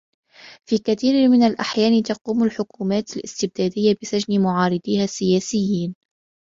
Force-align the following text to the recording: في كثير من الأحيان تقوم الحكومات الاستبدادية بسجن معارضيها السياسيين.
في 0.65 0.77
كثير 0.77 1.29
من 1.29 1.43
الأحيان 1.43 2.03
تقوم 2.03 2.43
الحكومات 2.43 3.17
الاستبدادية 3.17 3.95
بسجن 4.01 4.41
معارضيها 4.43 5.03
السياسيين. 5.03 5.95